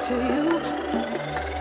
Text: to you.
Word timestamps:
to 0.00 0.14
you. 0.14 1.59